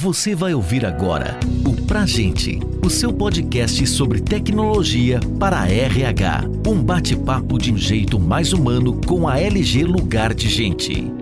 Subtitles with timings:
[0.00, 6.44] Você vai ouvir agora o Pra Gente, o seu podcast sobre tecnologia para a RH.
[6.64, 11.12] Um bate-papo de um jeito mais humano com a LG Lugar de Gente.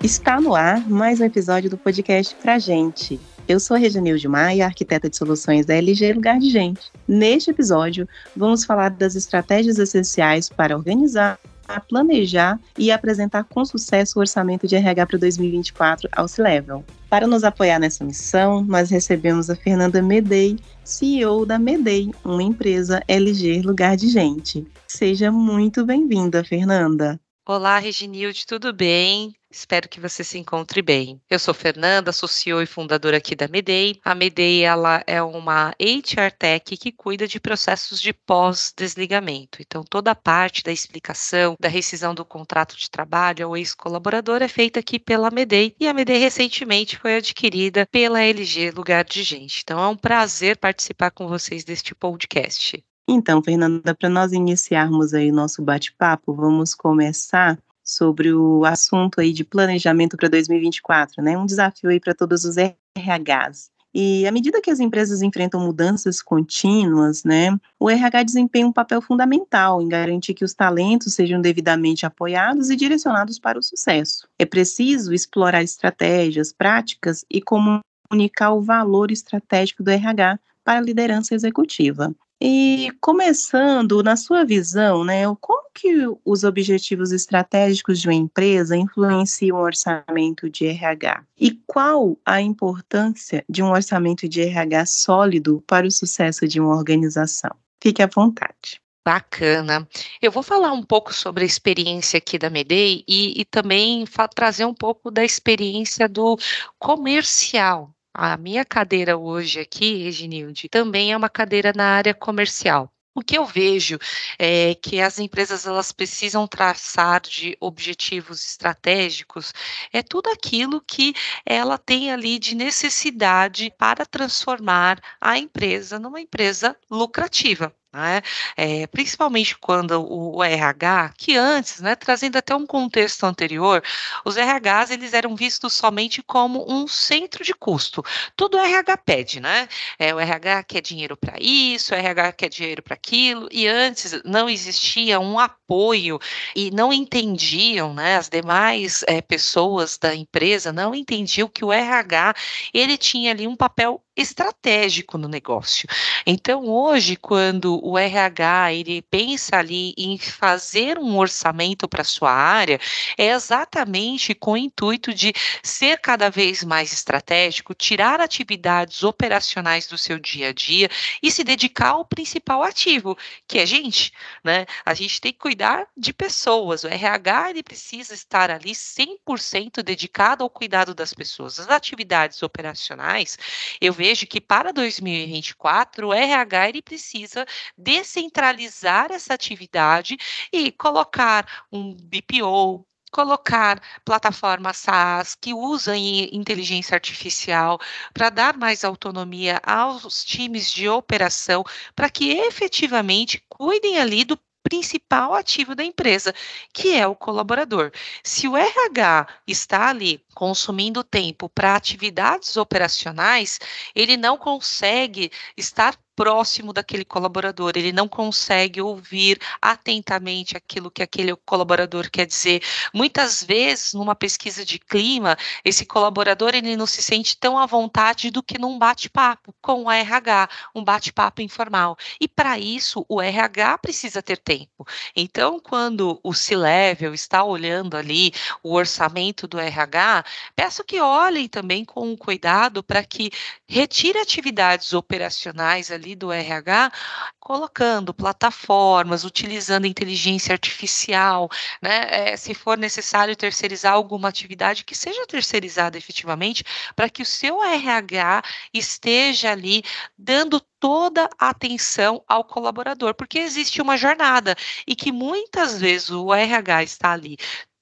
[0.00, 3.18] Está no ar mais um episódio do podcast Pra Gente.
[3.48, 6.92] Eu sou a Reginilde Maia, arquiteta de soluções da LG Lugar de Gente.
[7.08, 8.06] Neste episódio,
[8.36, 11.40] vamos falar das estratégias essenciais para organizar,
[11.88, 16.84] planejar e apresentar com sucesso o orçamento de RH para 2024 ao C-Level.
[17.08, 23.02] Para nos apoiar nessa missão, nós recebemos a Fernanda Medei, CEO da Medei, uma empresa
[23.08, 24.66] LG Lugar de Gente.
[24.86, 27.18] Seja muito bem-vinda, Fernanda.
[27.46, 29.37] Olá, Reginilde, tudo bem?
[29.50, 31.20] Espero que você se encontre bem.
[31.28, 33.98] Eu sou Fernanda, sou CEO e fundadora aqui da Medei.
[34.04, 39.62] A Medei ela é uma HR Tech que cuida de processos de pós-desligamento.
[39.62, 44.48] Então, toda a parte da explicação, da rescisão do contrato de trabalho ao ex-colaborador é
[44.48, 45.74] feita aqui pela Medei.
[45.80, 49.62] E a Medei recentemente foi adquirida pela LG Lugar de Gente.
[49.64, 52.84] Então, é um prazer participar com vocês deste podcast.
[53.08, 57.58] Então, Fernanda, para nós iniciarmos aí o nosso bate-papo, vamos começar
[57.88, 61.38] sobre o assunto aí de planejamento para 2024, né?
[61.38, 63.70] Um desafio aí para todos os RHs.
[63.94, 69.00] E à medida que as empresas enfrentam mudanças contínuas, né, o RH desempenha um papel
[69.00, 74.28] fundamental em garantir que os talentos sejam devidamente apoiados e direcionados para o sucesso.
[74.38, 81.34] É preciso explorar estratégias, práticas e comunicar o valor estratégico do RH para a liderança
[81.34, 82.14] executiva.
[82.40, 89.58] E começando, na sua visão, né, como que os objetivos estratégicos de uma empresa influenciam
[89.58, 91.24] o orçamento de RH?
[91.38, 96.76] E qual a importância de um orçamento de RH sólido para o sucesso de uma
[96.76, 97.50] organização?
[97.82, 98.80] Fique à vontade.
[99.04, 99.88] Bacana.
[100.20, 104.64] Eu vou falar um pouco sobre a experiência aqui da Medei e, e também trazer
[104.64, 106.36] um pouco da experiência do
[106.78, 112.92] comercial a minha cadeira hoje aqui, Reginilde, também é uma cadeira na área comercial.
[113.14, 113.96] O que eu vejo
[114.36, 119.52] é que as empresas elas precisam traçar de objetivos estratégicos
[119.92, 121.14] é tudo aquilo que
[121.46, 127.72] ela tem ali de necessidade para transformar a empresa numa empresa lucrativa.
[127.90, 128.20] Né?
[128.54, 133.82] É, principalmente quando o, o, RH, que antes, né, trazendo até um contexto anterior,
[134.26, 138.04] os RHs eles eram vistos somente como um centro de custo.
[138.36, 139.66] Tudo RH pede, né?
[139.98, 144.20] É, o RH quer dinheiro para isso, o RH quer dinheiro para aquilo, e antes
[144.22, 146.18] não existia um apoio
[146.54, 148.16] e não entendiam, né?
[148.16, 152.34] As demais é, pessoas da empresa não entendiam que o RH
[152.74, 155.88] ele tinha ali um papel estratégico no negócio.
[156.26, 162.80] Então, hoje, quando o RH ele pensa ali em fazer um orçamento para sua área,
[163.16, 169.96] é exatamente com o intuito de ser cada vez mais estratégico, tirar atividades operacionais do
[169.96, 170.90] seu dia a dia
[171.22, 174.12] e se dedicar ao principal ativo, que é gente,
[174.42, 174.66] né?
[174.84, 176.82] A gente tem que cuidar de pessoas.
[176.82, 181.60] O RH ele precisa estar ali 100% dedicado ao cuidado das pessoas.
[181.60, 183.38] As atividades operacionais,
[183.80, 187.44] eu vejo vejo que para 2024 o RH ele precisa
[187.76, 190.16] descentralizar essa atividade
[190.50, 197.78] e colocar um BPO, colocar plataformas SaaS que usam inteligência artificial
[198.14, 201.62] para dar mais autonomia aos times de operação,
[201.94, 206.34] para que efetivamente cuidem ali do principal ativo da empresa,
[206.72, 207.90] que é o colaborador.
[208.22, 213.58] Se o RH está ali consumindo tempo para atividades operacionais,
[213.94, 221.36] ele não consegue estar próximo daquele colaborador, ele não consegue ouvir atentamente aquilo que aquele
[221.46, 222.60] colaborador quer dizer.
[222.92, 228.32] Muitas vezes, numa pesquisa de clima, esse colaborador ele não se sente tão à vontade
[228.32, 231.96] do que num bate-papo com o RH, um bate-papo informal.
[232.20, 234.84] E para isso, o RH precisa ter tempo.
[235.14, 240.24] Então, quando o C-Level está olhando ali o orçamento do RH,
[240.56, 243.30] peço que olhem também com cuidado para que
[243.68, 246.90] retire atividades operacionais ali ali do RH,
[247.38, 251.48] colocando plataformas, utilizando inteligência artificial,
[251.82, 252.30] né?
[252.32, 256.64] É, se for necessário terceirizar alguma atividade, que seja terceirizada efetivamente,
[256.96, 259.82] para que o seu RH esteja ali
[260.16, 264.56] dando toda a atenção ao colaborador, porque existe uma jornada
[264.86, 267.36] e que muitas vezes o RH está ali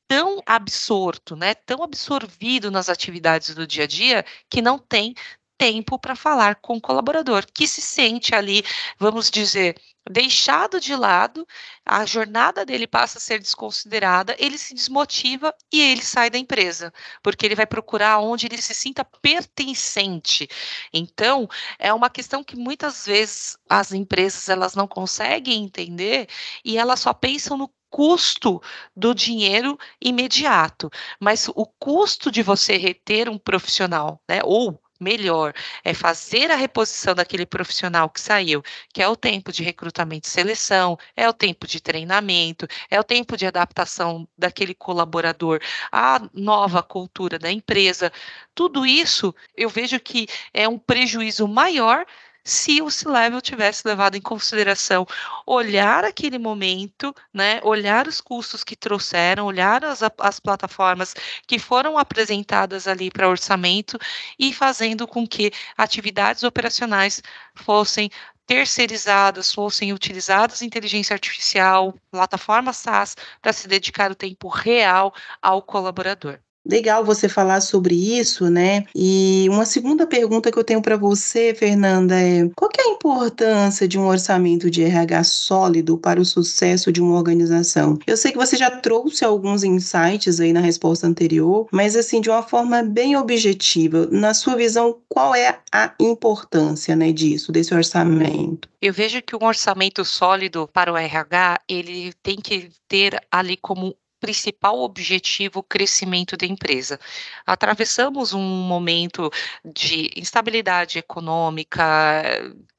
[0.09, 5.15] tão absorto, né, tão absorvido nas atividades do dia a dia que não tem
[5.59, 8.63] tempo para falar com o colaborador, que se sente ali,
[8.99, 9.77] vamos dizer,
[10.09, 11.47] deixado de lado,
[11.85, 16.93] a jornada dele passa a ser desconsiderada, ele se desmotiva e ele sai da empresa,
[17.23, 20.49] porque ele vai procurar onde ele se sinta pertencente.
[20.93, 21.49] Então,
[21.79, 26.29] é uma questão que muitas vezes as empresas elas não conseguem entender
[26.65, 28.61] e elas só pensam no custo
[28.95, 35.55] do dinheiro imediato, mas o custo de você reter um profissional, né, ou melhor,
[35.85, 38.63] é fazer a reposição daquele profissional que saiu,
[38.93, 43.05] que é o tempo de recrutamento e seleção, é o tempo de treinamento, é o
[43.05, 45.61] tempo de adaptação daquele colaborador
[45.91, 48.13] à nova cultura da empresa.
[48.55, 52.07] Tudo isso eu vejo que é um prejuízo maior
[52.47, 55.05] se o C-Level tivesse levado em consideração
[55.45, 61.13] olhar aquele momento, né, olhar os custos que trouxeram, olhar as, as plataformas
[61.45, 63.99] que foram apresentadas ali para orçamento
[64.39, 67.21] e fazendo com que atividades operacionais
[67.55, 68.11] fossem
[68.47, 76.39] terceirizadas, fossem utilizadas inteligência artificial, plataforma SaaS, para se dedicar o tempo real ao colaborador.
[76.69, 78.85] Legal você falar sobre isso, né?
[78.95, 83.87] E uma segunda pergunta que eu tenho para você, Fernanda, é: qual é a importância
[83.87, 87.99] de um orçamento de RH sólido para o sucesso de uma organização?
[88.07, 92.29] Eu sei que você já trouxe alguns insights aí na resposta anterior, mas assim, de
[92.29, 98.69] uma forma bem objetiva, na sua visão, qual é a importância, né, disso, desse orçamento?
[98.81, 103.95] Eu vejo que um orçamento sólido para o RH, ele tem que ter ali como
[104.21, 106.99] principal objetivo o crescimento da empresa.
[107.47, 109.31] Atravessamos um momento
[109.65, 111.85] de instabilidade econômica,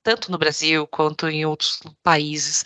[0.03, 2.63] tanto no Brasil quanto em outros países,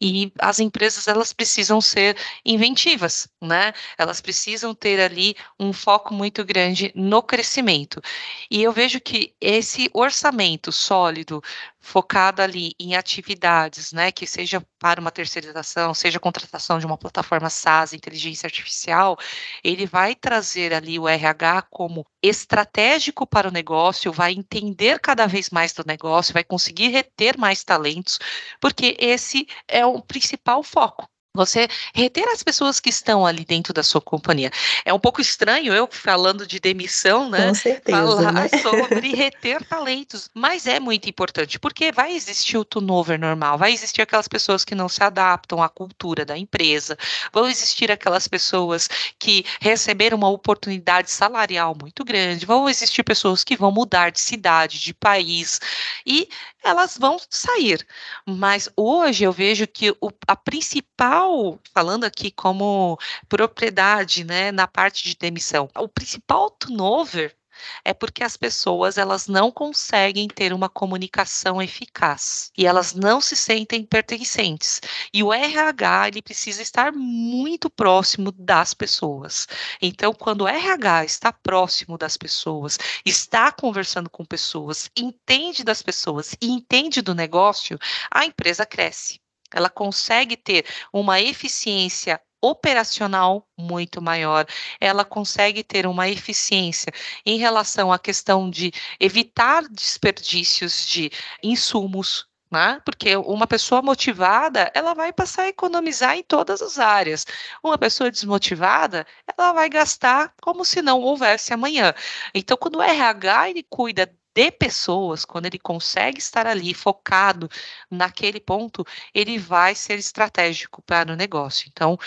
[0.00, 3.72] e as empresas elas precisam ser inventivas, né?
[3.96, 8.02] Elas precisam ter ali um foco muito grande no crescimento.
[8.50, 11.42] E eu vejo que esse orçamento sólido
[11.84, 17.50] focado ali em atividades, né, que seja para uma terceirização, seja contratação de uma plataforma
[17.50, 19.18] SaaS, inteligência artificial,
[19.62, 25.50] ele vai trazer ali o RH como estratégico para o negócio, vai entender cada vez
[25.50, 28.18] mais do negócio, vai conseguir reter mais talentos,
[28.60, 31.06] porque esse é o principal foco.
[31.36, 34.52] Você reter as pessoas que estão ali dentro da sua companhia.
[34.84, 37.48] É um pouco estranho eu falando de demissão, né?
[37.48, 37.98] Com certeza.
[37.98, 38.48] Falar né?
[38.62, 40.30] sobre reter talentos.
[40.32, 44.76] Mas é muito importante, porque vai existir o turnover normal, vai existir aquelas pessoas que
[44.76, 46.96] não se adaptam à cultura da empresa,
[47.32, 48.88] vão existir aquelas pessoas
[49.18, 54.78] que receberam uma oportunidade salarial muito grande, vão existir pessoas que vão mudar de cidade,
[54.78, 55.60] de país,
[56.06, 56.28] e
[56.64, 57.86] elas vão sair.
[58.26, 65.04] Mas hoje eu vejo que o, a principal falando aqui como propriedade, né, na parte
[65.04, 67.36] de demissão, o principal turnover
[67.84, 73.36] é porque as pessoas elas não conseguem ter uma comunicação eficaz e elas não se
[73.36, 74.80] sentem pertencentes.
[75.12, 79.46] E o RH ele precisa estar muito próximo das pessoas.
[79.80, 86.34] Então, quando o RH está próximo das pessoas, está conversando com pessoas, entende das pessoas
[86.40, 87.78] e entende do negócio,
[88.10, 89.20] a empresa cresce
[89.54, 94.46] ela consegue ter uma eficiência operacional muito maior,
[94.80, 96.92] ela consegue ter uma eficiência
[97.24, 101.10] em relação à questão de evitar desperdícios de
[101.42, 102.80] insumos, né?
[102.84, 107.26] Porque uma pessoa motivada, ela vai passar a economizar em todas as áreas.
[107.62, 111.94] Uma pessoa desmotivada, ela vai gastar como se não houvesse amanhã.
[112.34, 117.48] Então, quando o RH ele cuida de pessoas, quando ele consegue estar ali focado
[117.90, 121.68] naquele ponto, ele vai ser estratégico para o negócio.
[121.70, 121.98] Então,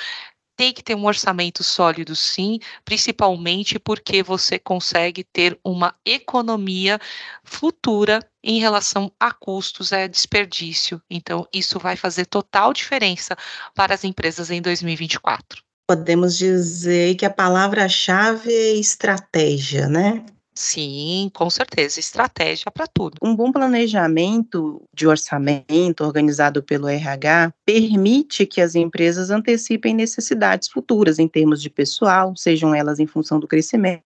[0.57, 6.99] tem que ter um orçamento sólido, sim, principalmente porque você consegue ter uma economia
[7.43, 10.99] futura em relação a custos, a desperdício.
[11.09, 13.37] Então, isso vai fazer total diferença
[13.75, 15.61] para as empresas em 2024.
[15.87, 20.25] Podemos dizer que a palavra-chave é estratégia, né?
[20.59, 23.15] Sim, com certeza, estratégia para tudo.
[23.21, 31.19] Um bom planejamento de orçamento organizado pelo RH permite que as empresas antecipem necessidades futuras
[31.19, 34.01] em termos de pessoal, sejam elas em função do crescimento,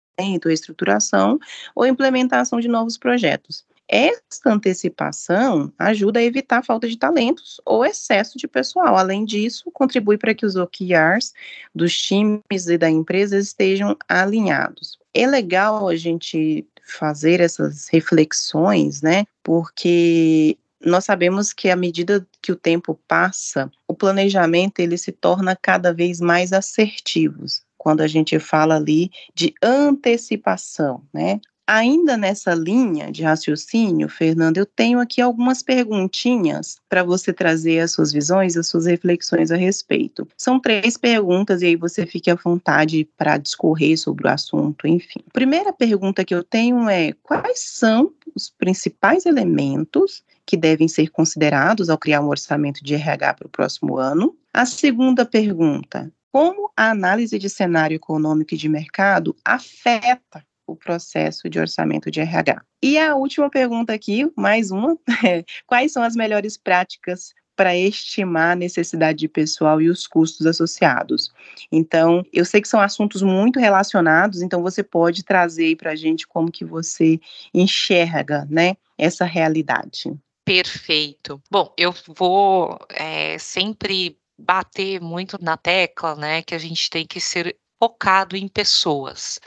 [0.48, 1.38] estruturação
[1.76, 3.67] ou implementação de novos projetos.
[3.88, 8.96] Esta antecipação ajuda a evitar a falta de talentos ou excesso de pessoal.
[8.96, 11.32] Além disso, contribui para que os OKRs
[11.74, 19.24] dos times e da empresa estejam alinhados é legal a gente fazer essas reflexões, né?
[19.42, 25.56] Porque nós sabemos que à medida que o tempo passa, o planejamento ele se torna
[25.56, 27.62] cada vez mais assertivos.
[27.76, 31.40] Quando a gente fala ali de antecipação, né?
[31.68, 37.92] Ainda nessa linha de raciocínio, Fernando, eu tenho aqui algumas perguntinhas para você trazer as
[37.92, 40.26] suas visões, as suas reflexões a respeito.
[40.34, 45.20] São três perguntas e aí você fique à vontade para discorrer sobre o assunto, enfim.
[45.30, 51.90] Primeira pergunta que eu tenho é: quais são os principais elementos que devem ser considerados
[51.90, 54.34] ao criar um orçamento de RH para o próximo ano?
[54.54, 61.48] A segunda pergunta: como a análise de cenário econômico e de mercado afeta o processo
[61.48, 62.62] de orçamento de RH.
[62.82, 64.96] E a última pergunta aqui, mais uma,
[65.26, 70.46] é, quais são as melhores práticas para estimar a necessidade de pessoal e os custos
[70.46, 71.32] associados.
[71.72, 76.24] Então, eu sei que são assuntos muito relacionados, então você pode trazer para a gente
[76.24, 77.18] como que você
[77.52, 80.16] enxerga, né, essa realidade.
[80.44, 81.42] Perfeito.
[81.50, 87.20] Bom, eu vou é, sempre bater muito na tecla, né, que a gente tem que
[87.20, 89.40] ser focado em pessoas.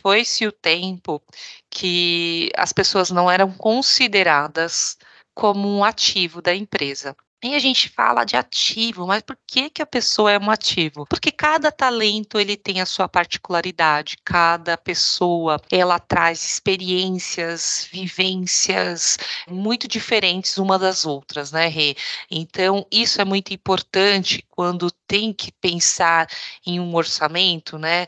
[0.00, 1.22] Foi-se o tempo
[1.70, 4.98] que as pessoas não eram consideradas
[5.34, 7.16] como um ativo da empresa.
[7.44, 11.04] E a gente fala de ativo, mas por que, que a pessoa é um ativo?
[11.08, 19.18] Porque cada talento ele tem a sua particularidade, cada pessoa ela traz experiências, vivências
[19.48, 21.96] muito diferentes uma das outras, né, Rê?
[22.30, 26.28] Então, isso é muito importante quando tem que pensar
[26.64, 28.06] em um orçamento, né?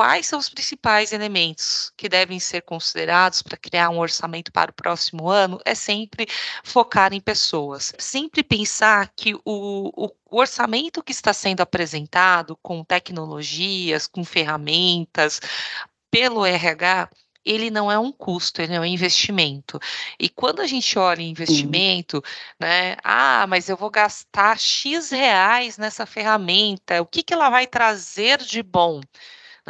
[0.00, 4.74] Quais são os principais elementos que devem ser considerados para criar um orçamento para o
[4.74, 6.26] próximo ano é sempre
[6.64, 7.92] focar em pessoas.
[7.98, 15.38] Sempre pensar que o, o, o orçamento que está sendo apresentado com tecnologias, com ferramentas,
[16.10, 17.10] pelo RH,
[17.44, 19.78] ele não é um custo, ele é um investimento.
[20.18, 22.22] E quando a gente olha em investimento,
[22.58, 27.66] né, ah, mas eu vou gastar X reais nessa ferramenta, o que, que ela vai
[27.66, 29.02] trazer de bom?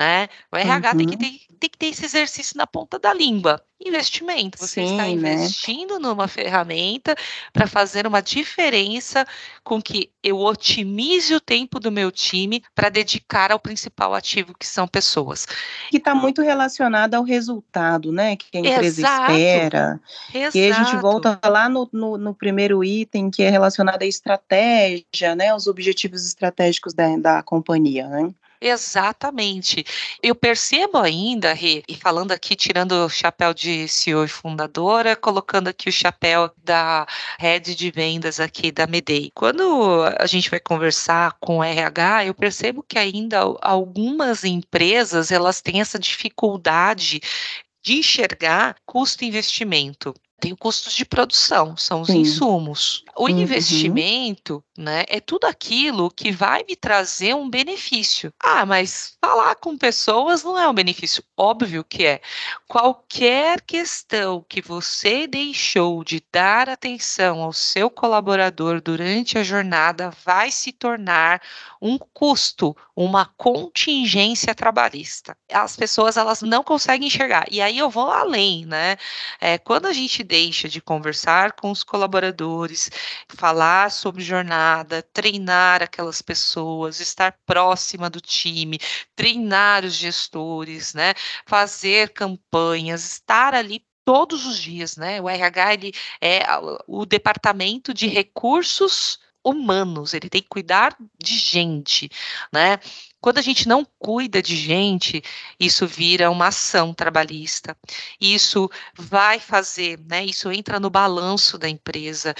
[0.00, 0.28] Né?
[0.50, 0.96] O RH uhum.
[0.96, 3.62] tem, que ter, tem que ter esse exercício na ponta da língua.
[3.82, 5.10] Investimento, você Sim, está né?
[5.10, 6.00] investindo né?
[6.00, 7.14] numa ferramenta
[7.50, 9.26] para fazer uma diferença
[9.64, 14.66] com que eu otimize o tempo do meu time para dedicar ao principal ativo que
[14.66, 15.46] são pessoas.
[15.90, 18.36] Que está muito relacionado ao resultado, né?
[18.36, 19.32] Que a empresa Exato.
[19.32, 20.00] espera.
[20.34, 20.58] Exato.
[20.58, 25.34] E a gente volta lá no, no, no, primeiro item que é relacionado à estratégia,
[25.34, 25.54] né?
[25.54, 28.30] Os objetivos estratégicos da, da companhia, né?
[28.62, 29.84] Exatamente.
[30.22, 35.68] Eu percebo ainda, Rê, e falando aqui, tirando o chapéu de CEO e fundadora, colocando
[35.68, 37.06] aqui o chapéu da
[37.38, 39.30] rede de vendas aqui da Medei.
[39.34, 45.62] Quando a gente vai conversar com o RH, eu percebo que ainda algumas empresas, elas
[45.62, 47.20] têm essa dificuldade
[47.82, 52.20] de enxergar custo-investimento tem custos de produção, são os Sim.
[52.20, 53.04] insumos.
[53.14, 53.28] O uhum.
[53.28, 58.32] investimento, né, é tudo aquilo que vai me trazer um benefício.
[58.42, 61.22] Ah, mas falar com pessoas não é um benefício.
[61.36, 62.20] Óbvio que é.
[62.66, 70.50] Qualquer questão que você deixou de dar atenção ao seu colaborador durante a jornada vai
[70.50, 71.42] se tornar
[71.80, 75.36] um custo, uma contingência trabalhista.
[75.52, 77.46] As pessoas elas não conseguem enxergar.
[77.50, 78.96] E aí eu vou além, né?
[79.40, 82.88] É, quando a gente deixa de conversar com os colaboradores,
[83.28, 88.78] falar sobre jornada, treinar aquelas pessoas, estar próxima do time,
[89.16, 91.14] treinar os gestores, né?
[91.44, 95.20] Fazer campanhas, estar ali todos os dias, né?
[95.20, 96.42] O RH ele é
[96.86, 102.08] o departamento de recursos humanos, ele tem que cuidar de gente,
[102.52, 102.78] né?
[103.20, 105.22] Quando a gente não cuida de gente,
[105.58, 107.76] isso vira uma ação trabalhista.
[108.20, 110.24] Isso vai fazer, né?
[110.24, 112.34] Isso entra no balanço da empresa.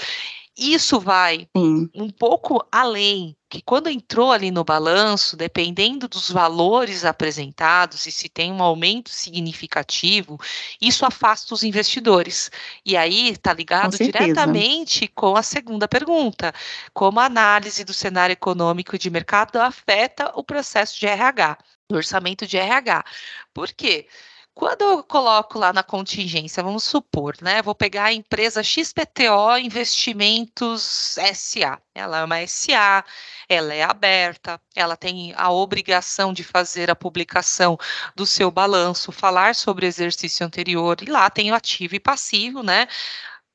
[0.57, 1.89] Isso vai Sim.
[1.95, 8.27] um pouco além, que quando entrou ali no balanço, dependendo dos valores apresentados e se
[8.27, 10.37] tem um aumento significativo,
[10.81, 12.51] isso afasta os investidores.
[12.85, 16.53] E aí está ligado com diretamente com a segunda pergunta:
[16.93, 21.57] como a análise do cenário econômico e de mercado afeta o processo de RH,
[21.89, 23.05] do orçamento de RH.
[23.53, 24.07] Por quê?
[24.53, 27.61] Quando eu coloco lá na contingência, vamos supor, né?
[27.61, 31.81] Vou pegar a empresa XPTO Investimentos SA.
[31.95, 33.03] Ela é uma SA,
[33.47, 37.77] ela é aberta, ela tem a obrigação de fazer a publicação
[38.15, 42.61] do seu balanço, falar sobre o exercício anterior, e lá tem o ativo e passivo,
[42.61, 42.87] né?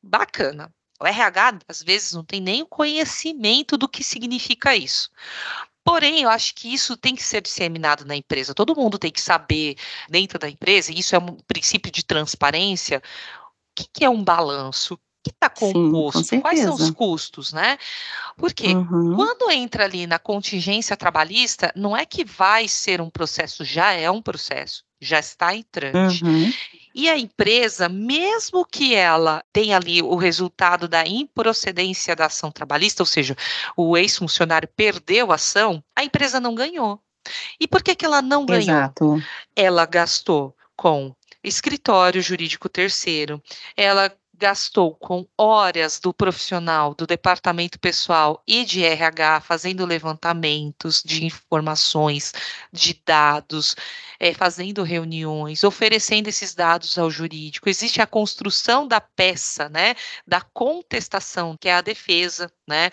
[0.03, 0.73] Bacana.
[1.01, 5.11] O RH, às vezes, não tem nem o conhecimento do que significa isso.
[5.87, 8.53] Porém, eu acho que isso tem que ser disseminado na empresa.
[8.53, 9.77] Todo mundo tem que saber,
[10.11, 13.03] dentro da empresa, e isso é um princípio de transparência, o
[13.77, 17.79] que, que é um balanço, o que está composto, Sim, quais são os custos, né?
[18.37, 19.15] Porque uhum.
[19.15, 24.11] quando entra ali na contingência trabalhista, não é que vai ser um processo, já é
[24.11, 26.25] um processo, já está em trâmite.
[26.25, 26.53] Uhum.
[26.95, 33.03] E a empresa, mesmo que ela tenha ali o resultado da improcedência da ação trabalhista,
[33.03, 33.37] ou seja,
[33.77, 36.99] o ex-funcionário perdeu a ação, a empresa não ganhou.
[37.61, 38.63] E por que, que ela não ganhou?
[38.63, 39.23] Exato.
[39.55, 43.43] Ela gastou com escritório jurídico terceiro,
[43.77, 51.25] ela gastou com horas do profissional do departamento pessoal e de RH fazendo levantamentos de
[51.25, 52.33] informações,
[52.73, 53.75] de dados,
[54.21, 57.69] é, fazendo reuniões, oferecendo esses dados ao jurídico.
[57.69, 59.95] Existe a construção da peça, né,
[60.27, 62.91] da contestação, que é a defesa, né?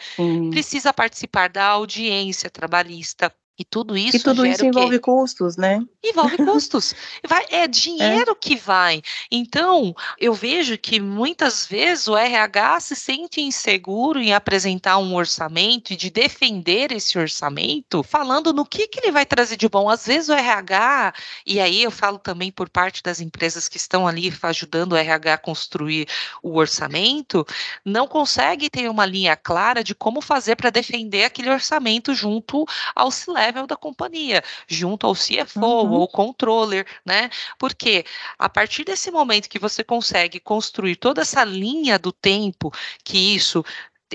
[0.50, 4.18] Precisa participar da audiência trabalhista e tudo isso.
[4.18, 5.84] E tudo isso envolve custos, né?
[6.04, 6.96] Envolve custos.
[7.28, 8.36] Vai, é dinheiro é.
[8.36, 9.02] que vai.
[9.32, 15.94] Então, eu vejo que muitas vezes o RH se sente inseguro em apresentar um orçamento
[15.94, 19.88] e de defender esse orçamento, falando no que, que ele vai trazer de bom.
[19.88, 21.14] Às vezes o RH,
[21.46, 25.34] e aí eu falo também por parte das empresas que estão ali ajudando o RH
[25.34, 26.08] a construir
[26.42, 27.46] o orçamento,
[27.86, 33.12] não consegue ter uma linha clara de como fazer para defender aquele orçamento junto ao
[33.12, 35.92] CILE level da companhia, junto ao CFO uhum.
[35.92, 37.30] ou controller, né?
[37.58, 38.06] Porque
[38.38, 42.72] a partir desse momento que você consegue construir toda essa linha do tempo,
[43.04, 43.64] que isso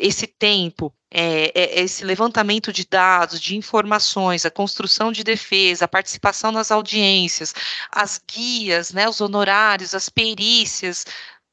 [0.01, 5.89] esse tempo, é, é, esse levantamento de dados, de informações, a construção de defesa, a
[5.89, 7.53] participação nas audiências,
[7.91, 11.05] as guias, né, os honorários, as perícias,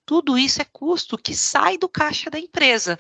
[0.06, 2.98] tudo isso é custo que sai do caixa da empresa.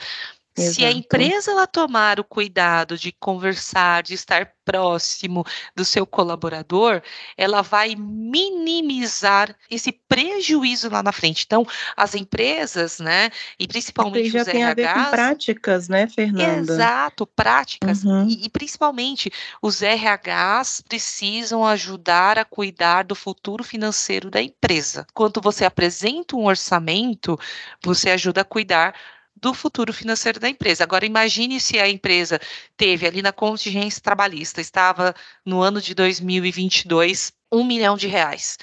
[0.58, 0.76] Exato.
[0.76, 5.46] Se a empresa ela tomar o cuidado de conversar, de estar próximo
[5.76, 7.02] do seu colaborador,
[7.38, 11.44] ela vai minimizar esse prejuízo lá na frente.
[11.46, 16.08] Então, as empresas, né, e principalmente já os tem RHs, a ver com práticas, né,
[16.08, 16.74] Fernanda?
[16.74, 18.04] Exato, práticas.
[18.04, 18.28] Uhum.
[18.28, 19.32] E, e principalmente
[19.62, 25.06] os RHs precisam ajudar a cuidar do futuro financeiro da empresa.
[25.14, 27.38] Quando você apresenta um orçamento,
[27.84, 28.96] você ajuda a cuidar
[29.36, 30.84] do futuro financeiro da empresa.
[30.84, 32.40] Agora, imagine se a empresa
[32.78, 35.14] teve ali na contingência trabalhista, estava
[35.46, 38.58] no ano de 2022 um milhão de reais.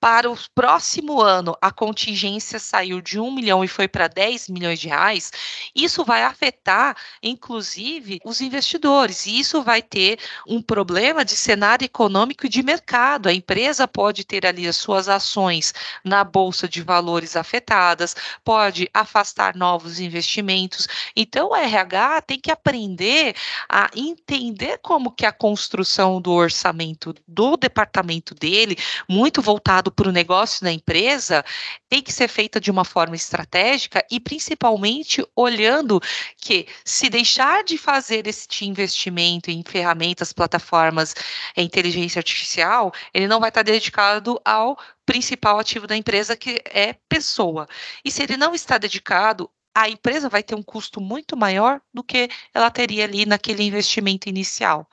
[0.00, 4.80] Para o próximo ano, a contingência saiu de um milhão e foi para 10 milhões
[4.80, 5.30] de reais.
[5.74, 9.26] Isso vai afetar, inclusive, os investidores.
[9.26, 13.28] E isso vai ter um problema de cenário econômico e de mercado.
[13.28, 19.54] A empresa pode ter ali as suas ações na bolsa de valores afetadas, pode afastar
[19.54, 20.88] novos investimentos.
[21.14, 23.36] Então, o RH tem que aprender
[23.68, 28.76] a entender como que a construção do orçamento do departamento dele,
[29.08, 31.44] muito voltado para o negócio da empresa,
[31.88, 36.00] tem que ser feita de uma forma estratégica e principalmente olhando
[36.36, 41.14] que se deixar de fazer este investimento em ferramentas, plataformas,
[41.56, 46.94] em inteligência artificial, ele não vai estar dedicado ao principal ativo da empresa, que é
[47.08, 47.66] pessoa.
[48.04, 52.02] E se ele não está dedicado, a empresa vai ter um custo muito maior do
[52.02, 54.88] que ela teria ali naquele investimento inicial.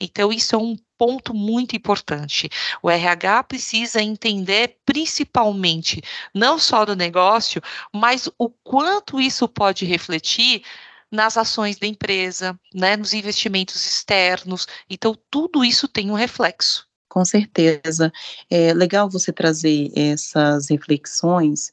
[0.00, 2.48] Então, isso é um ponto muito importante.
[2.82, 6.02] O RH precisa entender principalmente
[6.34, 7.60] não só do negócio,
[7.92, 10.62] mas o quanto isso pode refletir
[11.10, 14.66] nas ações da empresa, né, nos investimentos externos.
[14.88, 16.86] Então, tudo isso tem um reflexo.
[17.08, 18.10] Com certeza.
[18.48, 21.70] É legal você trazer essas reflexões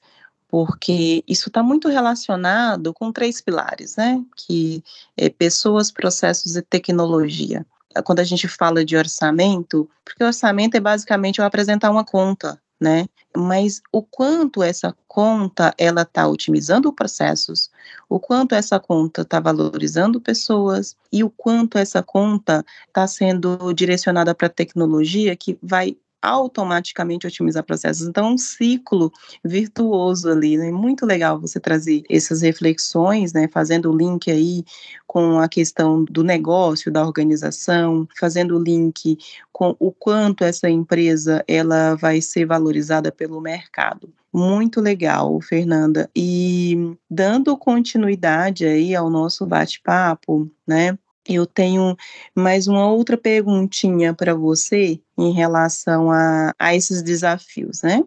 [0.49, 4.21] porque isso está muito relacionado com três pilares, né?
[4.35, 4.83] Que
[5.15, 7.65] é pessoas, processos e tecnologia.
[8.03, 13.07] Quando a gente fala de orçamento, porque orçamento é basicamente eu apresentar uma conta, né?
[13.37, 17.69] Mas o quanto essa conta ela está otimizando processos,
[18.07, 24.33] o quanto essa conta está valorizando pessoas e o quanto essa conta está sendo direcionada
[24.33, 28.07] para tecnologia que vai automaticamente otimizar processos.
[28.07, 29.11] Então, é um ciclo
[29.43, 30.71] virtuoso ali, né?
[30.71, 33.47] Muito legal você trazer essas reflexões, né?
[33.51, 34.63] Fazendo o link aí
[35.07, 39.17] com a questão do negócio, da organização, fazendo o link
[39.51, 44.13] com o quanto essa empresa ela vai ser valorizada pelo mercado.
[44.31, 46.09] Muito legal, Fernanda.
[46.15, 50.97] E dando continuidade aí ao nosso bate-papo, né?
[51.29, 51.95] Eu tenho
[52.33, 58.03] mais uma outra perguntinha para você em relação a, a esses desafios, né?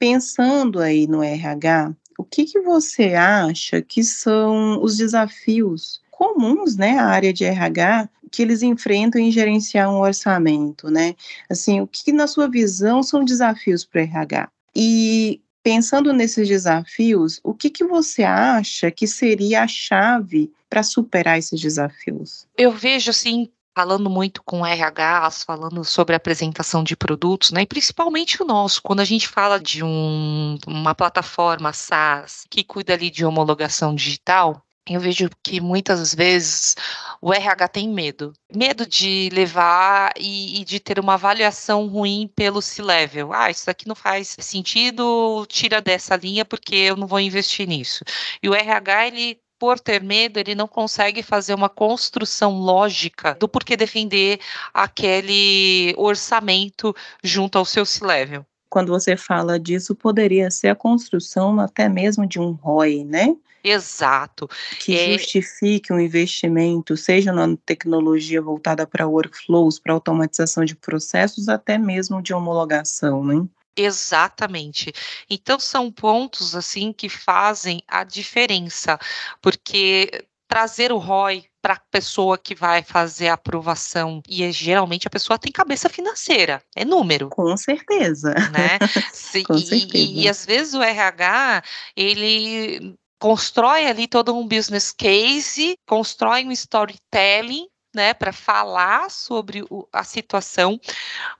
[0.00, 6.98] Pensando aí no RH, o que, que você acha que são os desafios comuns, né,
[6.98, 11.14] à área de RH, que eles enfrentam em gerenciar um orçamento, né?
[11.48, 14.50] Assim, o que, na sua visão, são desafios para o RH?
[14.74, 21.40] E pensando nesses desafios, o que, que você acha que seria a chave para superar
[21.40, 22.46] esses desafios?
[22.56, 27.62] Eu vejo assim falando muito com RHs, falando sobre apresentação de produtos, né?
[27.62, 32.92] E principalmente o nosso, quando a gente fala de um, uma plataforma SaaS que cuida
[32.92, 36.76] ali de homologação digital, eu vejo que muitas vezes
[37.20, 38.32] o RH tem medo.
[38.54, 43.32] Medo de levar e, e, de ter uma avaliação ruim pelo C-Level.
[43.32, 48.04] Ah, isso aqui não faz sentido, tira dessa linha porque eu não vou investir nisso.
[48.42, 53.48] E o RH, ele por ter medo, ele não consegue fazer uma construção lógica do
[53.48, 54.38] porquê defender
[54.72, 56.94] aquele orçamento
[57.24, 58.44] junto ao seu C-level.
[58.68, 63.34] Quando você fala disso, poderia ser a construção até mesmo de um ROI, né?
[63.68, 64.48] Exato.
[64.78, 65.18] Que é...
[65.18, 72.22] justifique um investimento, seja na tecnologia voltada para workflows, para automatização de processos, até mesmo
[72.22, 73.44] de homologação, né?
[73.76, 74.92] Exatamente.
[75.28, 78.98] Então são pontos assim que fazem a diferença,
[79.42, 85.06] porque trazer o ROI para a pessoa que vai fazer a aprovação e é, geralmente
[85.08, 87.28] a pessoa tem cabeça financeira, é número.
[87.28, 88.32] Com certeza.
[88.32, 88.78] Né?
[89.12, 89.96] Se, Com e, certeza.
[89.96, 91.62] E, e às vezes o RH
[91.96, 99.88] ele constrói ali todo um business case, constrói um storytelling né, para falar sobre o,
[99.92, 100.78] a situação,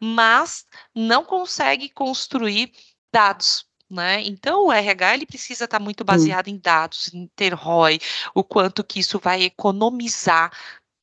[0.01, 2.73] mas não consegue construir
[3.13, 3.65] dados.
[3.89, 4.21] Né?
[4.23, 8.01] Então o RH ele precisa estar tá muito baseado em dados, em ter ROI,
[8.35, 10.51] o quanto que isso vai economizar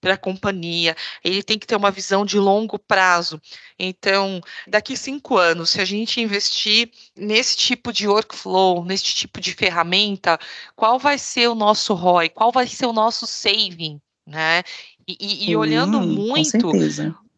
[0.03, 3.41] para a companhia, ele tem que ter uma visão de longo prazo.
[3.79, 9.53] Então, daqui cinco anos, se a gente investir nesse tipo de workflow, nesse tipo de
[9.53, 10.37] ferramenta,
[10.75, 12.27] qual vai ser o nosso ROI?
[12.27, 14.01] Qual vai ser o nosso saving?
[14.27, 14.63] Né?
[15.07, 16.69] E, e, olhando muito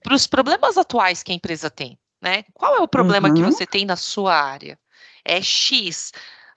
[0.02, 2.44] para os problemas atuais que a empresa tem, né?
[2.54, 3.34] Qual é o problema uhum.
[3.36, 4.78] que você tem na sua área?
[5.24, 6.12] É X.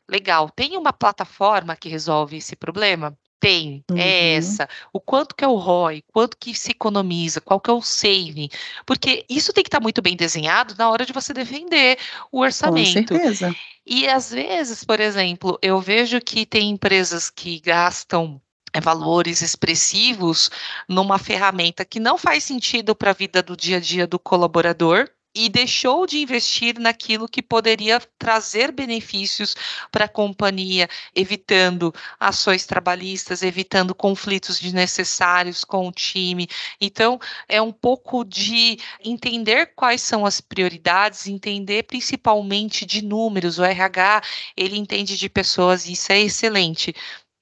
[0.09, 0.49] Legal.
[0.51, 3.17] Tem uma plataforma que resolve esse problema?
[3.41, 3.99] Tem, é uhum.
[3.99, 4.69] é essa.
[4.93, 8.49] O quanto que é o ROI, quanto que se economiza, qual que é o saving.
[8.85, 11.99] Porque isso tem que estar tá muito bem desenhado na hora de você defender
[12.33, 13.09] o orçamento.
[13.09, 13.55] Com certeza.
[13.87, 18.41] E às vezes, por exemplo, eu vejo que tem empresas que gastam
[18.73, 20.51] é, valores expressivos
[20.89, 25.09] numa ferramenta que não faz sentido para a vida do dia a dia do colaborador
[25.39, 29.55] e deixou de investir naquilo que poderia trazer benefícios
[29.93, 36.49] para a companhia, evitando ações trabalhistas, evitando conflitos desnecessários com o time.
[36.81, 43.61] Então, é um pouco de entender quais são as prioridades, entender principalmente de números.
[43.61, 44.23] O RH,
[44.57, 46.93] ele entende de pessoas e isso é excelente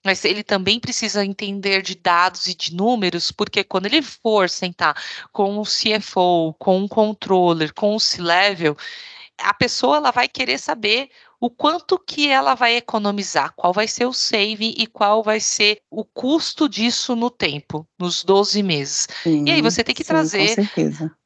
[0.07, 4.97] mas ele também precisa entender de dados e de números, porque quando ele for sentar
[5.33, 8.77] com o CFO, com o controller, com o C-level,
[9.37, 14.07] a pessoa ela vai querer saber o quanto que ela vai economizar, qual vai ser
[14.07, 19.09] o saving e qual vai ser o custo disso no tempo, nos 12 meses.
[19.25, 20.57] Sim, e aí você tem que sim, trazer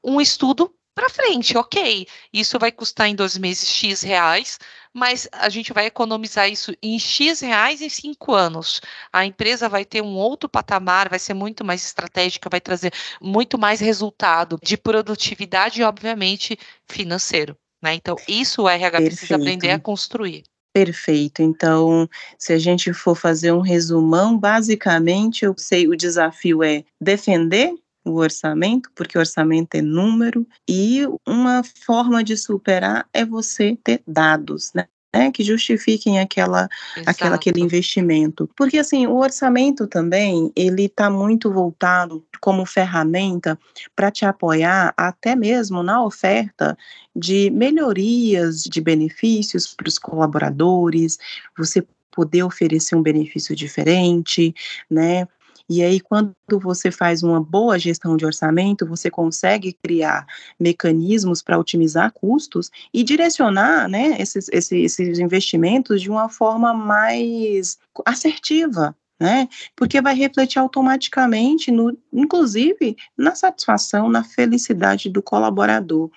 [0.02, 2.06] um estudo para frente, ok.
[2.32, 4.58] Isso vai custar em 12 meses X reais,
[4.92, 8.80] mas a gente vai economizar isso em X reais em cinco anos.
[9.12, 13.58] A empresa vai ter um outro patamar, vai ser muito mais estratégica, vai trazer muito
[13.58, 17.56] mais resultado de produtividade e, obviamente, financeiro.
[17.82, 17.94] Né?
[17.94, 19.16] Então, isso o RH Perfeito.
[19.16, 20.42] precisa aprender a construir.
[20.72, 21.42] Perfeito.
[21.42, 27.74] Então, se a gente for fazer um resumão, basicamente, eu sei o desafio é defender
[28.04, 34.02] o orçamento, porque o orçamento é número, e uma forma de superar é você ter
[34.06, 34.86] dados, né?
[35.12, 36.68] Né, que justifiquem aquela,
[37.04, 38.48] aquela, aquele investimento.
[38.56, 43.58] Porque, assim, o orçamento também, ele está muito voltado como ferramenta
[43.96, 46.78] para te apoiar até mesmo na oferta
[47.14, 51.18] de melhorias de benefícios para os colaboradores,
[51.58, 54.54] você poder oferecer um benefício diferente,
[54.88, 55.26] né?
[55.70, 60.26] E aí, quando você faz uma boa gestão de orçamento, você consegue criar
[60.58, 67.78] mecanismos para otimizar custos e direcionar né, esses, esses, esses investimentos de uma forma mais
[68.04, 69.48] assertiva, né?
[69.76, 76.10] Porque vai refletir automaticamente, no, inclusive, na satisfação, na felicidade do colaborador.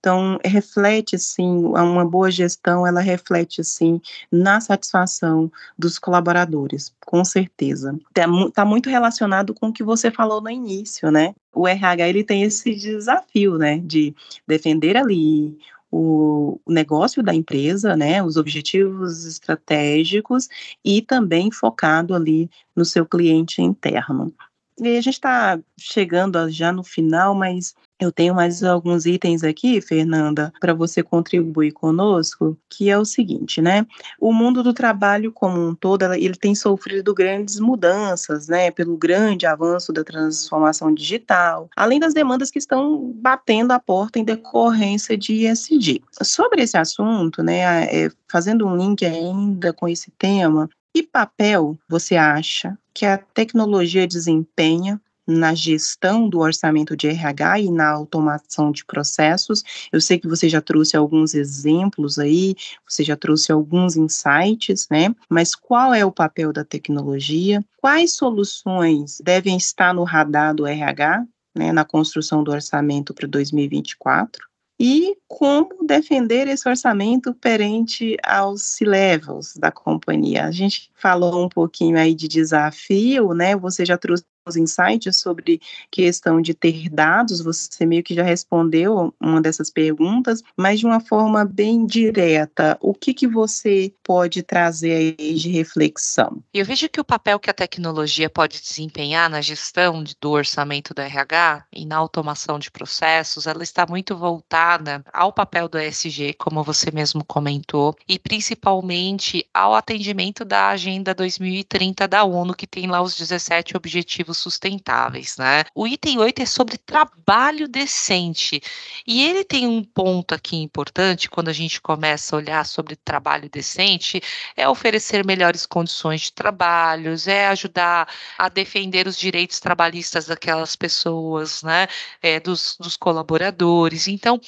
[0.00, 4.00] Então, reflete, sim, uma boa gestão, ela reflete, sim,
[4.32, 7.94] na satisfação dos colaboradores, com certeza.
[8.08, 11.34] Está tá muito relacionado com o que você falou no início, né?
[11.54, 14.14] O RH, ele tem esse desafio, né, de
[14.46, 15.58] defender ali
[15.92, 20.48] o negócio da empresa, né, os objetivos estratégicos
[20.84, 24.32] e também focado ali no seu cliente interno.
[24.80, 29.78] E a gente está chegando já no final, mas eu tenho mais alguns itens aqui,
[29.80, 33.86] Fernanda, para você contribuir conosco, que é o seguinte, né?
[34.18, 38.70] O mundo do trabalho como um todo, ele tem sofrido grandes mudanças, né?
[38.70, 44.24] Pelo grande avanço da transformação digital, além das demandas que estão batendo a porta em
[44.24, 46.02] decorrência de ESG.
[46.22, 47.84] Sobre esse assunto, né?
[47.84, 54.06] É, fazendo um link ainda com esse tema, que papel você acha que a tecnologia
[54.06, 59.62] desempenha na gestão do orçamento de RH e na automação de processos.
[59.92, 62.56] Eu sei que você já trouxe alguns exemplos aí,
[62.88, 65.14] você já trouxe alguns insights, né?
[65.28, 67.64] Mas qual é o papel da tecnologia?
[67.76, 71.24] Quais soluções devem estar no radar do RH,
[71.54, 74.49] né, na construção do orçamento para 2024?
[74.82, 80.46] E como defender esse orçamento perante aos C-levels da companhia.
[80.46, 83.54] A gente falou um pouquinho aí de desafio, né?
[83.54, 89.14] Você já trouxe os insights sobre questão de ter dados, você meio que já respondeu
[89.20, 95.16] uma dessas perguntas, mas de uma forma bem direta, o que, que você pode trazer
[95.20, 96.42] aí de reflexão?
[96.52, 101.00] Eu vejo que o papel que a tecnologia pode desempenhar na gestão do orçamento do
[101.00, 106.64] RH e na automação de processos, ela está muito voltada ao papel do ESG, como
[106.64, 113.02] você mesmo comentou, e principalmente ao atendimento da Agenda 2030 da ONU, que tem lá
[113.02, 115.64] os 17 objetivos sustentáveis, né?
[115.74, 118.60] O item 8 é sobre trabalho decente.
[119.06, 123.48] E ele tem um ponto aqui importante quando a gente começa a olhar sobre trabalho
[123.48, 124.20] decente,
[124.56, 131.62] é oferecer melhores condições de trabalho, é ajudar a defender os direitos trabalhistas daquelas pessoas,
[131.62, 131.86] né?
[132.22, 134.08] É, dos, dos colaboradores.
[134.08, 134.40] Então,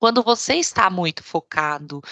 [0.00, 2.02] quando você está muito focado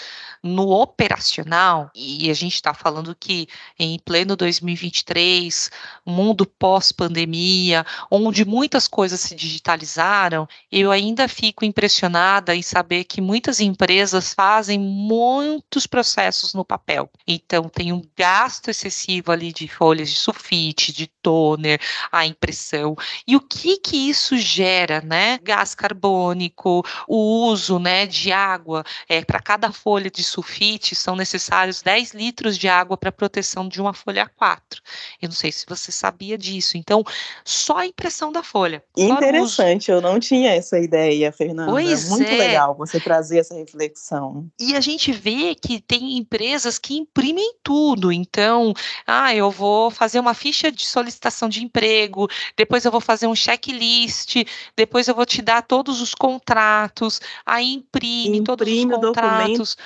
[0.42, 3.48] no operacional, e a gente está falando que
[3.78, 5.70] em pleno 2023,
[6.04, 13.58] mundo pós-pandemia, onde muitas coisas se digitalizaram, eu ainda fico impressionada em saber que muitas
[13.58, 17.10] empresas fazem muitos processos no papel.
[17.26, 21.80] Então, tem um gasto excessivo ali de folhas de sulfite, de toner,
[22.12, 22.94] a impressão.
[23.26, 25.38] E o que que isso gera, né?
[25.42, 31.82] Gás carbônico, o uso né, de água, é, para cada folha de sulfite são necessários
[31.82, 34.80] 10 litros de água para proteção de uma folha A4.
[35.20, 36.76] Eu não sei se você sabia disso.
[36.76, 37.04] Então,
[37.44, 38.82] só a impressão da folha.
[38.96, 41.70] Interessante, eu não tinha essa ideia, Fernanda.
[41.70, 42.36] Pois Muito é.
[42.36, 44.48] legal você trazer essa reflexão.
[44.58, 48.12] E a gente vê que tem empresas que imprimem tudo.
[48.12, 48.72] Então,
[49.06, 53.34] ah, eu vou fazer uma ficha de solicitação de emprego, depois eu vou fazer um
[53.34, 54.36] checklist,
[54.76, 59.76] depois eu vou te dar todos os contratos, aí imprime, imprime todos os contratos.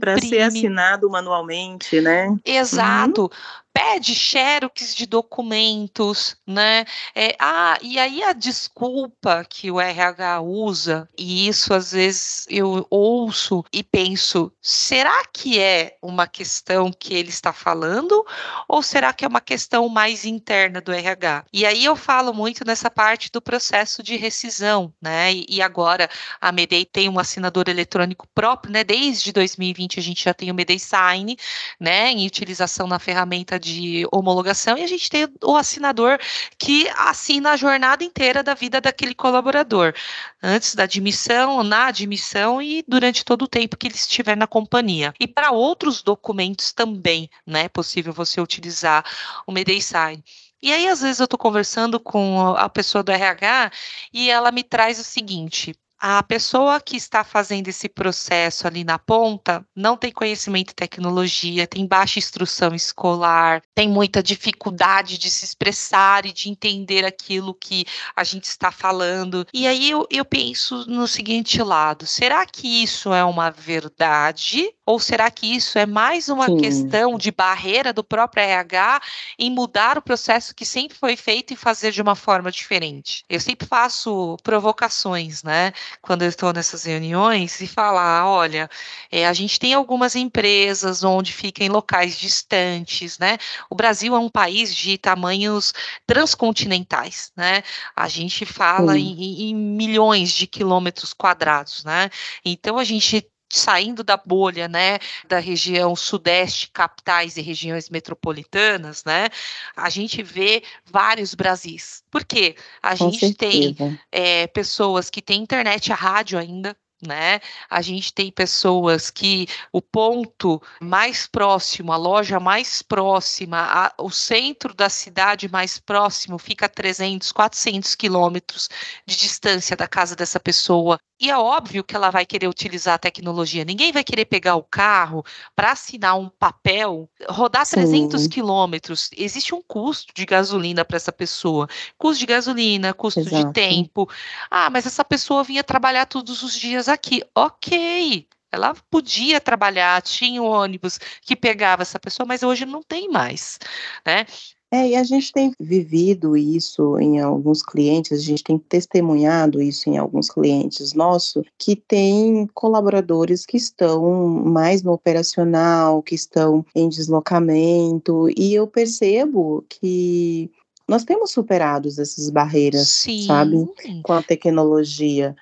[0.00, 2.36] Para ser assinado manualmente, né?
[2.44, 3.22] Exato.
[3.22, 3.30] Uhum
[3.76, 6.86] pede xerox de documentos, né?
[7.14, 12.86] É, ah, e aí a desculpa que o RH usa, e isso às vezes eu
[12.88, 18.24] ouço e penso, será que é uma questão que ele está falando
[18.66, 21.44] ou será que é uma questão mais interna do RH?
[21.52, 25.34] E aí eu falo muito nessa parte do processo de rescisão, né?
[25.34, 26.08] E, e agora
[26.40, 28.82] a Medei tem um assinador eletrônico próprio, né?
[28.82, 31.36] Desde 2020 a gente já tem o Medei Sign,
[31.78, 32.10] né?
[32.10, 33.65] Em utilização na ferramenta de
[34.12, 36.18] homologação e a gente tem o assinador
[36.58, 39.94] que assina a jornada inteira da vida daquele colaborador,
[40.42, 45.14] antes da admissão, na admissão e durante todo o tempo que ele estiver na companhia.
[45.18, 49.04] E para outros documentos também, né, é possível você utilizar
[49.46, 50.22] o Medei Sign.
[50.62, 53.70] E aí, às vezes, eu estou conversando com a pessoa do RH
[54.12, 58.98] e ela me traz o seguinte: a pessoa que está fazendo esse processo ali na
[58.98, 65.44] ponta não tem conhecimento de tecnologia, tem baixa instrução escolar, tem muita dificuldade de se
[65.44, 69.46] expressar e de entender aquilo que a gente está falando.
[69.54, 74.70] E aí eu, eu penso no seguinte lado: será que isso é uma verdade?
[74.84, 76.58] Ou será que isso é mais uma Sim.
[76.58, 79.00] questão de barreira do próprio RH
[79.38, 83.24] em mudar o processo que sempre foi feito e fazer de uma forma diferente?
[83.28, 85.72] Eu sempre faço provocações, né?
[86.00, 88.68] Quando eu estou nessas reuniões e falar, olha,
[89.10, 93.38] é, a gente tem algumas empresas onde ficam em locais distantes, né?
[93.70, 95.72] O Brasil é um país de tamanhos
[96.06, 97.62] transcontinentais, né?
[97.94, 102.10] A gente fala em, em milhões de quilômetros quadrados, né?
[102.44, 109.28] Então a gente saindo da bolha, né, da região sudeste, capitais e regiões metropolitanas, né,
[109.76, 112.02] a gente vê vários Brasis.
[112.10, 112.56] Por quê?
[112.82, 113.74] A Com gente certeza.
[113.76, 117.40] tem é, pessoas que têm internet a rádio ainda, né?
[117.68, 124.10] A gente tem pessoas que o ponto mais próximo, a loja mais próxima, a, o
[124.10, 128.68] centro da cidade mais próximo fica a 300, 400 quilômetros
[129.06, 130.98] de distância da casa dessa pessoa.
[131.18, 133.64] E é óbvio que ela vai querer utilizar a tecnologia.
[133.64, 137.76] Ninguém vai querer pegar o carro para assinar um papel, rodar Sim.
[137.76, 139.08] 300 quilômetros.
[139.16, 141.68] Existe um custo de gasolina para essa pessoa.
[141.96, 143.46] Custo de gasolina, custo Exato.
[143.46, 144.06] de tempo.
[144.50, 147.22] Ah, mas essa pessoa vinha trabalhar todos os dias aqui.
[147.34, 153.08] Ok, ela podia trabalhar, tinha um ônibus que pegava essa pessoa, mas hoje não tem
[153.08, 153.58] mais,
[154.04, 154.26] né?
[154.70, 159.88] É, e a gente tem vivido isso em alguns clientes, a gente tem testemunhado isso
[159.88, 166.88] em alguns clientes nossos, que tem colaboradores que estão mais no operacional, que estão em
[166.88, 170.50] deslocamento, e eu percebo que
[170.88, 173.24] nós temos superado essas barreiras, Sim.
[173.24, 173.68] sabe,
[174.02, 175.36] com a tecnologia.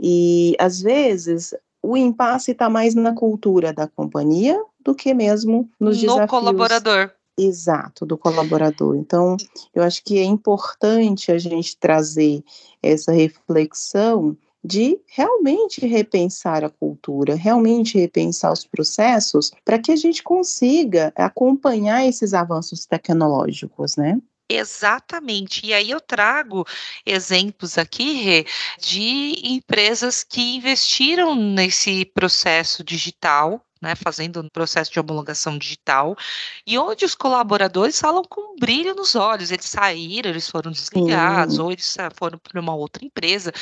[0.00, 5.96] E às vezes o impasse está mais na cultura da companhia do que mesmo nos
[5.96, 6.20] no desafios.
[6.22, 7.10] No colaborador.
[7.38, 8.96] Exato, do colaborador.
[8.96, 9.36] Então,
[9.74, 12.42] eu acho que é importante a gente trazer
[12.82, 20.22] essa reflexão de realmente repensar a cultura, realmente repensar os processos, para que a gente
[20.22, 24.20] consiga acompanhar esses avanços tecnológicos, né?
[24.52, 25.64] Exatamente.
[25.64, 26.66] E aí eu trago
[27.06, 28.44] exemplos aqui, Rê,
[28.80, 36.16] de empresas que investiram nesse processo digital, né, fazendo um processo de homologação digital,
[36.66, 39.52] e onde os colaboradores falam com um brilho nos olhos.
[39.52, 43.52] Eles saíram, eles foram desligados, ou eles foram para uma outra empresa.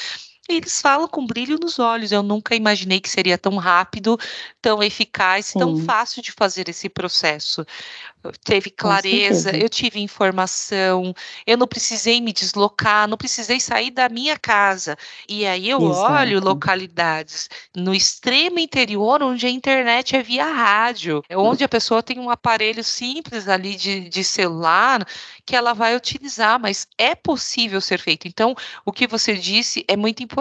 [0.49, 2.11] E eles falam com brilho nos olhos.
[2.11, 4.19] Eu nunca imaginei que seria tão rápido,
[4.63, 5.59] tão eficaz, Sim.
[5.59, 7.67] tão fácil de fazer esse processo
[8.45, 11.15] teve clareza, eu tive informação,
[11.47, 14.97] eu não precisei me deslocar, não precisei sair da minha casa.
[15.29, 16.13] E aí eu Exato.
[16.13, 22.19] olho localidades no extremo interior, onde a internet é via rádio, onde a pessoa tem
[22.19, 25.07] um aparelho simples ali de, de celular
[25.47, 28.27] que ela vai utilizar, mas é possível ser feito.
[28.27, 30.38] Então, o que você disse é muito importante,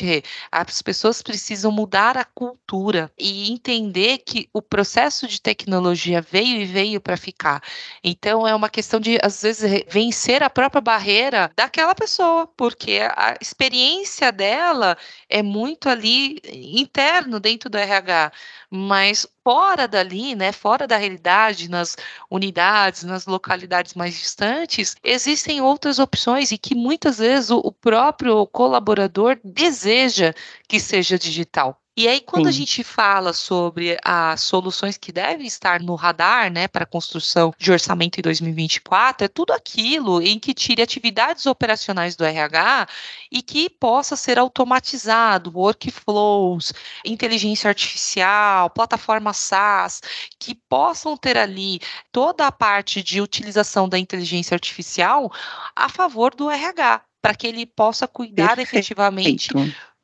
[0.00, 0.22] Rê.
[0.50, 6.64] As pessoas precisam mudar a cultura e entender que o processo de tecnologia veio e
[6.64, 7.62] veio para ficar.
[8.02, 13.36] Então é uma questão de, às vezes, vencer a própria barreira daquela pessoa, porque a
[13.40, 14.96] experiência dela
[15.28, 18.32] é muito ali interno dentro do RH,
[18.70, 21.96] mas fora dali, né, fora da realidade, nas
[22.30, 28.46] unidades, nas localidades mais distantes, existem outras opções e que muitas vezes o, o próprio
[28.46, 30.34] colaborador deseja
[30.68, 31.80] que seja digital.
[31.96, 32.48] E aí, quando Sim.
[32.48, 37.52] a gente fala sobre as soluções que devem estar no radar, né, para a construção
[37.58, 42.88] de orçamento em 2024, é tudo aquilo em que tire atividades operacionais do RH
[43.30, 46.72] e que possa ser automatizado, workflows,
[47.04, 50.00] inteligência artificial, plataforma SaaS,
[50.38, 51.80] que possam ter ali
[52.12, 55.30] toda a parte de utilização da inteligência artificial
[55.74, 58.76] a favor do RH, para que ele possa cuidar Perfeito.
[58.76, 59.50] efetivamente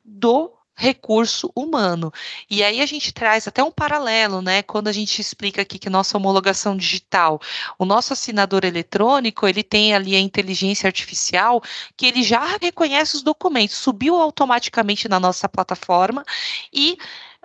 [0.03, 2.11] do recurso humano.
[2.49, 4.61] E aí a gente traz até um paralelo, né?
[4.61, 7.41] Quando a gente explica aqui que nossa homologação digital,
[7.79, 11.61] o nosso assinador eletrônico, ele tem ali a inteligência artificial
[11.97, 16.23] que ele já reconhece os documentos, subiu automaticamente na nossa plataforma
[16.71, 16.97] e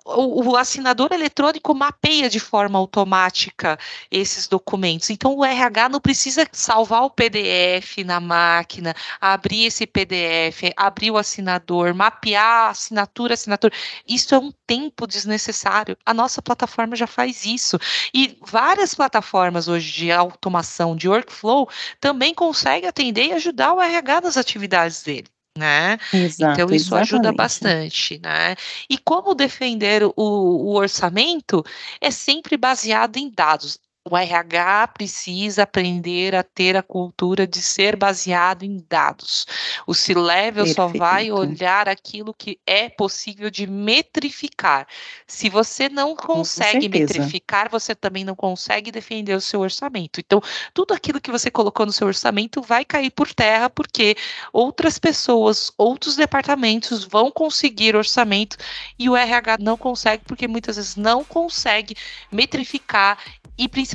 [0.04, 3.78] o, o, assinador eletrônico mapeia de forma automática
[4.10, 5.10] esses documentos.
[5.10, 11.18] Então, o RH não precisa salvar o PDF na máquina, abrir esse PDF, abrir o
[11.18, 13.74] assinador, mapear assinatura, assinatura.
[14.06, 15.96] Isso é um tempo desnecessário.
[16.04, 17.78] A nossa plataforma já faz isso.
[18.12, 21.68] E várias plataformas hoje de automação, de workflow,
[22.00, 25.98] também conseguem atender e ajudar o RH nas atividades dele né?
[26.12, 27.14] Exato, então isso exatamente.
[27.14, 28.54] ajuda bastante, né?
[28.88, 31.64] E como defender o, o orçamento
[32.00, 33.78] é sempre baseado em dados.
[34.04, 39.46] O RH precisa aprender a ter a cultura de ser baseado em dados.
[39.86, 44.88] O C-Level só vai olhar aquilo que é possível de metrificar.
[45.24, 50.18] Se você não consegue metrificar, você também não consegue defender o seu orçamento.
[50.18, 50.42] Então,
[50.74, 54.16] tudo aquilo que você colocou no seu orçamento vai cair por terra, porque
[54.52, 58.56] outras pessoas, outros departamentos vão conseguir orçamento
[58.98, 61.94] e o RH não consegue, porque muitas vezes não consegue
[62.32, 63.16] metrificar
[63.56, 63.91] e principalmente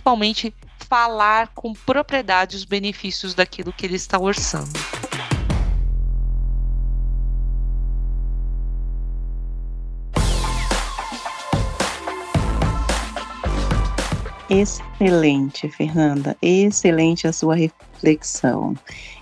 [0.87, 4.79] falar com propriedade os benefícios daquilo que ele está orçando.
[14.49, 16.37] Excelente, Fernanda.
[16.41, 18.75] Excelente a sua reflexão.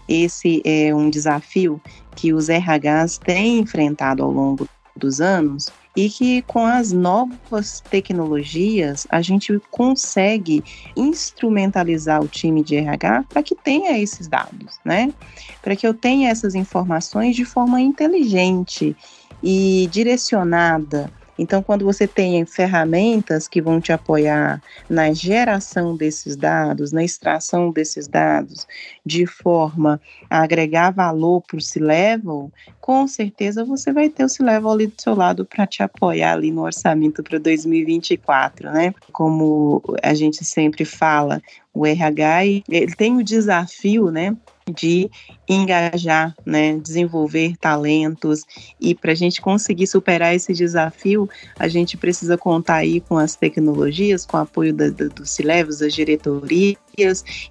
[0.07, 1.81] Esse é um desafio
[2.15, 9.07] que os RHs têm enfrentado ao longo dos anos e que com as novas tecnologias
[9.09, 10.63] a gente consegue
[10.95, 15.13] instrumentalizar o time de RH para que tenha esses dados, né?
[15.61, 18.95] Para que eu tenha essas informações de forma inteligente
[19.41, 26.91] e direcionada então, quando você tem ferramentas que vão te apoiar na geração desses dados,
[26.91, 28.65] na extração desses dados,
[29.05, 34.71] de forma a agregar valor para o C-Level, com certeza você vai ter o C-Level
[34.71, 38.93] ali do seu lado para te apoiar ali no orçamento para 2024, né?
[39.11, 41.41] Como a gente sempre fala,
[41.75, 44.35] o RH ele tem o desafio, né,
[44.73, 45.11] de
[45.47, 48.43] engajar, né, desenvolver talentos.
[48.79, 53.35] E para a gente conseguir superar esse desafio, a gente precisa contar aí com as
[53.35, 56.77] tecnologias, com o apoio dos Cilevos, das diretorias.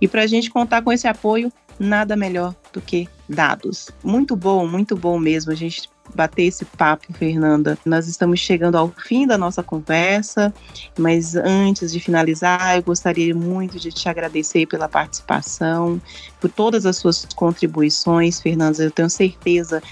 [0.01, 3.91] E para a gente contar com esse apoio, nada melhor do que dados.
[4.03, 5.53] Muito bom, muito bom mesmo.
[5.53, 7.79] A gente bater esse papo, Fernanda.
[7.85, 10.53] Nós estamos chegando ao fim da nossa conversa,
[10.99, 16.01] mas antes de finalizar, eu gostaria muito de te agradecer pela participação,
[16.41, 18.83] por todas as suas contribuições, Fernanda.
[18.83, 19.83] Eu tenho certeza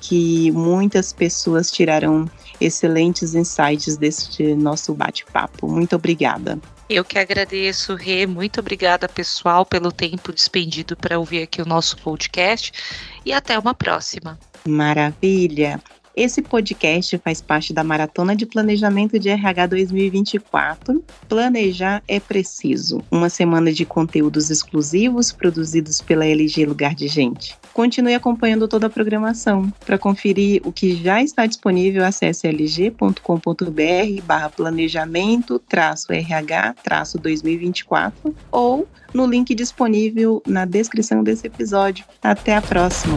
[0.00, 2.28] que muitas pessoas tirarão
[2.64, 5.68] excelentes insights deste nosso bate-papo.
[5.68, 6.58] Muito obrigada.
[6.88, 8.26] Eu que agradeço, Rê.
[8.26, 12.72] Muito obrigada, pessoal, pelo tempo despendido para ouvir aqui o nosso podcast.
[13.24, 14.38] E até uma próxima.
[14.66, 15.80] Maravilha!
[16.14, 21.02] Esse podcast faz parte da Maratona de Planejamento de RH 2024.
[21.26, 23.02] Planejar é preciso.
[23.10, 27.56] Uma semana de conteúdos exclusivos produzidos pela LG Lugar de Gente.
[27.72, 29.72] Continue acompanhando toda a programação.
[29.84, 35.58] Para conferir o que já está disponível, acesse lg.com.br barra planejamento
[36.14, 36.74] RH
[37.20, 42.04] 2024 ou no link disponível na descrição desse episódio.
[42.22, 43.16] Até a próxima!